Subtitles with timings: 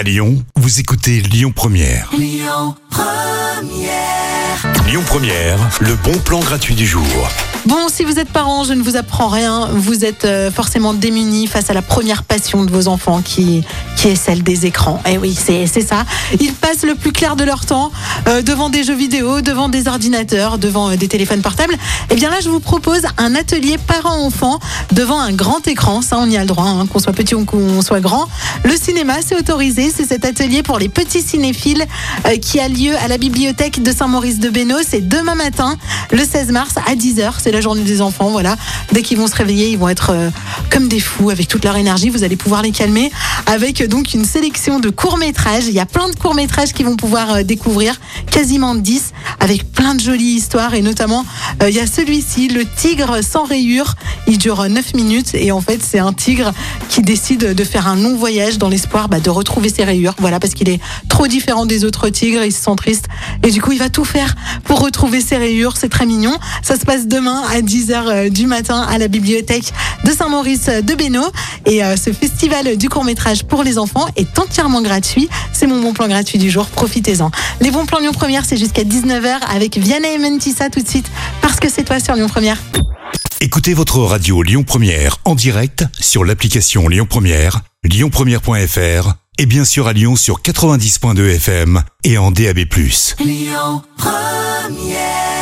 [0.00, 2.10] À Lyon, vous écoutez Lyon Première.
[2.16, 2.74] Lyon
[5.06, 7.04] Première, le bon plan gratuit du jour.
[7.66, 9.68] Bon, si vous êtes parent, je ne vous apprends rien.
[9.74, 13.62] Vous êtes euh, forcément démunis face à la première passion de vos enfants qui,
[14.00, 14.98] qui est celle des écrans.
[15.06, 16.06] Et oui, c'est ça.
[16.40, 17.92] Ils passent le plus clair de leur temps
[18.28, 21.74] euh, devant des jeux vidéo, devant des ordinateurs, devant euh, des téléphones portables.
[22.08, 24.58] Et bien là, je vous propose un atelier parents-enfants
[24.92, 26.00] devant un grand écran.
[26.00, 28.26] Ça, on y a le droit, hein, qu'on soit petit ou qu'on soit grand.
[28.64, 29.92] Le cinéma, c'est autorisé.
[29.94, 31.84] C'est cet atelier pour les petits cinéphiles
[32.26, 34.78] euh, qui a lieu à la bibliothèque de Saint-Maurice de Bénaud.
[34.82, 35.76] C'est demain matin,
[36.10, 37.34] le 16 mars à 10h.
[37.36, 38.30] C'est la journée des enfants.
[38.30, 38.56] Voilà.
[38.92, 40.16] Dès qu'ils vont se réveiller, ils vont être
[40.70, 42.08] comme des fous avec toute leur énergie.
[42.08, 43.12] Vous allez pouvoir les calmer
[43.44, 45.66] avec donc une sélection de courts-métrages.
[45.66, 49.94] Il y a plein de courts-métrages qu'ils vont pouvoir euh, découvrir, quasiment 10, avec plein
[49.94, 50.74] de jolies histoires.
[50.74, 51.24] Et notamment,
[51.62, 53.96] euh, il y a celui-ci, Le Tigre sans rayures.
[54.26, 56.52] Il dure 9 minutes et en fait, c'est un tigre
[56.88, 60.14] qui décide de faire un long voyage dans l'espoir bah, de retrouver ses rayures.
[60.18, 63.06] Voilà, parce qu'il est trop différent des autres tigres, il se sent triste.
[63.42, 65.74] Et du coup, il va tout faire pour retrouver ses rayures.
[65.76, 66.36] C'est très mignon.
[66.62, 69.72] Ça se passe demain à 10h du matin à la bibliothèque
[70.04, 71.30] de Saint-Maurice de Bénaud.
[71.66, 75.28] Et euh, ce festival du court-métrage pour les enfants est entièrement gratuit.
[75.52, 76.66] C'est mon bon plan gratuit du jour.
[76.66, 77.30] Profitez-en.
[77.60, 81.10] Les bons plans Lyon Première, c'est jusqu'à 19h avec Vianney et Mentissa tout de suite
[81.40, 82.58] parce que c'est toi sur Lyon Première.
[83.40, 89.86] Écoutez votre radio Lyon Première en direct sur l'application Lyon Première, lyonpremière.fr et bien sûr
[89.86, 92.58] à Lyon sur 90.2 FM et en DAB+.
[93.18, 95.39] Lyon Première